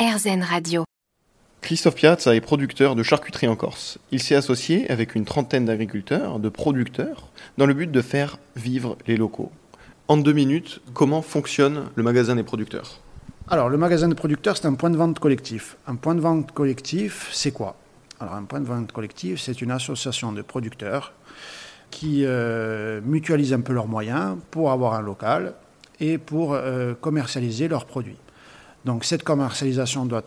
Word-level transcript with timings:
RZN 0.00 0.42
Radio. 0.42 0.84
Christophe 1.60 1.96
Piazza 1.96 2.34
est 2.34 2.40
producteur 2.40 2.94
de 2.94 3.02
charcuterie 3.02 3.48
en 3.48 3.54
Corse. 3.54 3.98
Il 4.12 4.22
s'est 4.22 4.34
associé 4.34 4.90
avec 4.90 5.14
une 5.14 5.26
trentaine 5.26 5.66
d'agriculteurs, 5.66 6.38
de 6.38 6.48
producteurs, 6.48 7.28
dans 7.58 7.66
le 7.66 7.74
but 7.74 7.92
de 7.92 8.00
faire 8.00 8.38
vivre 8.56 8.96
les 9.06 9.18
locaux. 9.18 9.52
En 10.08 10.16
deux 10.16 10.32
minutes, 10.32 10.80
comment 10.94 11.20
fonctionne 11.20 11.90
le 11.96 12.02
magasin 12.02 12.34
des 12.34 12.42
producteurs? 12.42 13.00
Alors, 13.50 13.68
le 13.68 13.76
magasin 13.76 14.08
des 14.08 14.14
producteurs, 14.14 14.56
c'est 14.56 14.64
un 14.64 14.72
point 14.72 14.88
de 14.88 14.96
vente 14.96 15.18
collectif. 15.18 15.76
Un 15.86 15.96
point 15.96 16.14
de 16.14 16.20
vente 16.22 16.52
collectif, 16.52 17.28
c'est 17.30 17.52
quoi? 17.52 17.76
Alors, 18.20 18.32
un 18.32 18.44
point 18.44 18.60
de 18.60 18.66
vente 18.66 18.92
collectif, 18.92 19.38
c'est 19.38 19.60
une 19.60 19.70
association 19.70 20.32
de 20.32 20.40
producteurs 20.40 21.12
qui 21.90 22.22
euh, 22.24 23.02
mutualisent 23.04 23.52
un 23.52 23.60
peu 23.60 23.74
leurs 23.74 23.86
moyens 23.86 24.38
pour 24.50 24.70
avoir 24.70 24.94
un 24.94 25.02
local 25.02 25.52
et 26.00 26.16
pour 26.16 26.54
euh, 26.54 26.94
commercialiser 26.94 27.68
leurs 27.68 27.84
produits. 27.84 28.16
Donc 28.84 29.04
cette 29.04 29.22
commercialisation 29.22 30.06
doit 30.06 30.22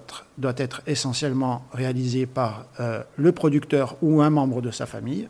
être, 0.58 0.82
essentiellement 0.86 1.66
réalisée 1.74 2.26
par 2.26 2.66
euh, 2.80 3.02
le 3.18 3.32
producteur 3.32 3.96
ou 4.02 4.22
un 4.22 4.30
membre 4.30 4.62
de 4.62 4.72
sa 4.72 4.86
famille. 4.86 5.28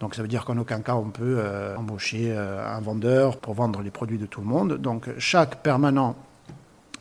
Donc 0.00 0.14
ça 0.14 0.22
veut 0.22 0.28
dire 0.28 0.44
qu'en 0.44 0.58
aucun 0.58 0.80
cas 0.80 0.94
on 0.96 1.10
peut 1.10 1.36
euh, 1.38 1.76
embaucher 1.76 2.32
euh, 2.32 2.76
un 2.76 2.80
vendeur 2.80 3.38
pour 3.38 3.54
vendre 3.54 3.80
les 3.80 3.90
produits 3.90 4.18
de 4.18 4.26
tout 4.26 4.40
le 4.40 4.46
monde. 4.46 4.78
Donc 4.78 5.08
chaque 5.18 5.62
permanent, 5.62 6.16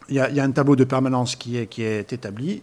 il 0.08 0.16
y, 0.16 0.40
a 0.40 0.44
un 0.44 0.52
tableau 0.52 0.76
de 0.76 0.84
permanence 0.84 1.36
qui 1.36 1.58
est 1.58 2.14
établi. 2.14 2.62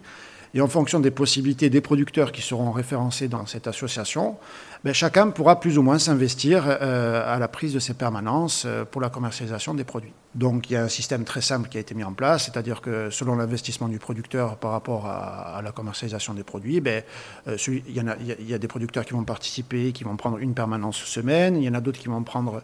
Et 0.55 0.61
en 0.61 0.69
fonction 0.69 1.01
des 1.01 1.11
possibilités 1.11 1.71
des 1.71 1.81
producteurs 1.81 2.33
qui 2.33 2.43
seront 2.43 2.71
référencés 2.71 3.29
dans 3.29 3.47
cette 3.47 3.67
association, 3.67 4.37
ben, 4.85 4.95
chacun 4.95 5.31
pourra 5.31 5.59
plus 5.59 5.77
ou 5.77 5.83
moins 5.83 5.99
s'investir 5.99 6.65
euh, 6.67 7.35
à 7.35 7.39
la 7.39 7.49
prise 7.49 7.75
de 7.75 7.81
ces 7.81 7.95
permanences 7.95 8.63
euh, 8.65 8.85
pour 8.85 9.01
la 9.01 9.11
commercialisation 9.11 9.75
des 9.75 9.85
produits. 9.85 10.13
Donc 10.35 10.71
il 10.71 10.75
y 10.75 10.77
a 10.77 10.85
un 10.85 10.89
système 10.89 11.25
très 11.25 11.41
simple 11.41 11.69
qui 11.69 11.79
a 11.79 11.81
été 11.81 11.95
mis 11.95 12.05
en 12.05 12.13
place, 12.13 12.45
c'est-à-dire 12.45 12.81
que 12.81 13.11
selon 13.11 13.35
l'investissement 13.35 13.89
du 13.89 13.99
producteur 13.99 14.57
par 14.57 14.71
rapport 14.71 15.07
à, 15.07 15.61
la 15.65 15.73
commercialisation 15.73 16.33
des 16.33 16.45
produits, 16.45 16.81
ben, 16.81 17.03
euh, 17.49 17.57
il, 17.67 17.93
y 17.93 18.01
a, 18.01 18.17
il, 18.21 18.49
y 18.49 18.55
a, 18.55 18.59
des 18.59 18.69
producteurs 18.69 19.05
qui 19.05 19.15
vont 19.15 19.25
participer, 19.25 19.93
qui 19.93 20.05
vont 20.05 20.17
prendre 20.17 20.39
une 20.39 20.55
permanence 20.55 20.99
semaine, 20.99 21.57
il 21.57 21.65
y 21.65 21.69
en 21.69 21.75
a 21.75 21.81
d'autres 21.81 21.99
qui 21.99 22.09
vont 22.09 22.23
prendre 22.23 22.63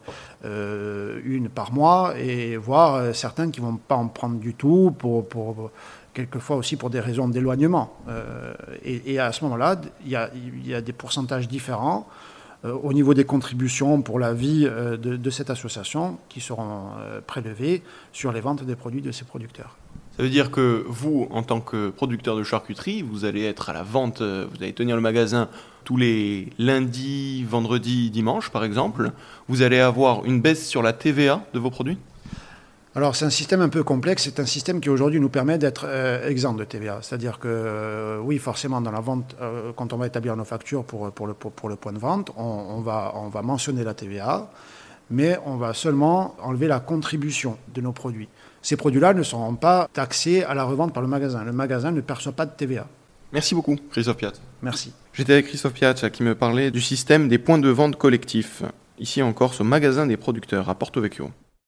une 1.24 1.48
par 1.48 1.72
mois, 1.72 2.14
et 2.18 2.56
voire 2.56 2.94
euh, 2.94 3.12
certains 3.12 3.50
qui 3.50 3.60
ne 3.60 3.66
vont 3.66 3.76
pas 3.76 3.96
en 3.96 4.08
prendre 4.08 4.38
du 4.38 4.54
tout 4.54 4.94
pour, 4.98 5.70
quelquefois 6.12 6.56
aussi 6.56 6.76
pour 6.76 6.90
des 6.90 7.00
raisons 7.00 7.28
d'éloignement. 7.28 7.96
Euh, 8.08 8.54
et, 8.84 9.18
à 9.18 9.32
ce 9.32 9.44
moment-là, 9.44 9.80
il 10.04 10.10
y, 10.10 10.74
a 10.74 10.80
des 10.80 10.92
pourcentages 10.92 11.48
différents 11.48 12.06
euh, 12.64 12.72
au 12.72 12.92
niveau 12.92 13.14
des 13.14 13.24
contributions 13.24 14.00
pour 14.02 14.18
la 14.18 14.32
vie 14.32 14.64
de, 14.64 14.96
de, 14.96 15.30
cette 15.30 15.50
association 15.50 16.18
qui 16.28 16.40
seront 16.40 16.90
prélevées 17.26 17.82
sur 18.12 18.32
les 18.32 18.40
ventes 18.40 18.64
des 18.64 18.76
produits 18.76 19.02
de 19.02 19.10
ces 19.10 19.24
producteurs. 19.24 19.76
Ça 20.16 20.22
veut 20.22 20.28
dire 20.28 20.50
que 20.50 20.84
vous, 20.86 21.26
en 21.30 21.42
tant 21.42 21.60
que 21.60 21.90
producteur 21.90 22.36
de 22.36 22.44
charcuterie, 22.44 23.02
vous 23.02 23.24
allez 23.24 23.44
être 23.44 23.70
à 23.70 23.72
la 23.72 23.82
vente, 23.82 24.22
vous 24.22 24.62
allez 24.62 24.72
tenir 24.72 24.94
le 24.94 25.02
magasin 25.02 25.48
tous 25.84 25.96
les 25.96 26.48
lundis, 26.58 27.44
vendredis, 27.44 28.10
dimanches 28.10 28.50
par 28.50 28.64
exemple. 28.64 29.12
Vous 29.48 29.62
allez 29.62 29.78
avoir 29.78 30.24
une 30.24 30.40
baisse 30.40 30.66
sur 30.66 30.82
la 30.82 30.92
TVA 30.92 31.44
de 31.52 31.58
vos 31.58 31.70
produits? 31.70 31.98
Alors 32.96 33.16
c'est 33.16 33.24
un 33.24 33.30
système 33.30 33.60
un 33.60 33.68
peu 33.68 33.82
complexe, 33.82 34.22
c'est 34.22 34.38
un 34.38 34.46
système 34.46 34.80
qui 34.80 34.88
aujourd'hui 34.88 35.18
nous 35.18 35.28
permet 35.28 35.58
d'être 35.58 35.84
euh, 35.88 36.28
exempt 36.28 36.54
de 36.54 36.62
TVA. 36.62 37.00
C'est-à-dire 37.02 37.40
que 37.40 37.48
euh, 37.48 38.18
oui, 38.20 38.38
forcément 38.38 38.80
dans 38.80 38.92
la 38.92 39.00
vente, 39.00 39.34
euh, 39.42 39.72
quand 39.74 39.92
on 39.92 39.96
va 39.96 40.06
établir 40.06 40.36
nos 40.36 40.44
factures 40.44 40.84
pour, 40.84 41.10
pour, 41.10 41.26
le, 41.26 41.34
pour, 41.34 41.68
le 41.68 41.74
point 41.74 41.92
de 41.92 41.98
vente, 41.98 42.30
on, 42.36 42.80
va, 42.82 43.12
on 43.16 43.28
va 43.28 43.42
mentionner 43.42 43.82
la 43.82 43.94
TVA, 43.94 44.48
mais 45.10 45.38
on 45.46 45.56
va 45.56 45.74
seulement 45.74 46.34
enlever 46.42 46.68
la 46.68 46.80
contribution 46.80 47.56
de 47.74 47.80
nos 47.80 47.92
produits. 47.92 48.28
Ces 48.62 48.76
produits-là 48.76 49.14
ne 49.14 49.22
seront 49.22 49.54
pas 49.54 49.88
taxés 49.92 50.42
à 50.42 50.54
la 50.54 50.64
revente 50.64 50.94
par 50.94 51.02
le 51.02 51.08
magasin. 51.08 51.44
Le 51.44 51.52
magasin 51.52 51.92
ne 51.92 52.00
perçoit 52.00 52.32
pas 52.32 52.46
de 52.46 52.52
TVA. 52.52 52.86
Merci 53.32 53.54
beaucoup, 53.54 53.76
Christophe 53.90 54.16
Piat. 54.16 54.32
Merci. 54.62 54.92
J'étais 55.12 55.34
avec 55.34 55.46
Christophe 55.46 55.74
Piat 55.74 55.94
qui 55.94 56.22
me 56.22 56.34
parlait 56.34 56.70
du 56.70 56.80
système 56.80 57.28
des 57.28 57.38
points 57.38 57.58
de 57.58 57.68
vente 57.68 57.96
collectifs, 57.96 58.62
ici 58.98 59.22
en 59.22 59.32
Corse, 59.32 59.60
au 59.60 59.64
magasin 59.64 60.06
des 60.06 60.16
producteurs 60.16 60.68
à 60.68 60.74
Porto 60.74 61.00
Vecchio. 61.00 61.30